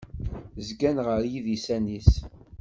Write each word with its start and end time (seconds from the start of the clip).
Zzgan 0.65 0.97
ɣer 1.07 1.21
yidisan-is. 1.31 2.11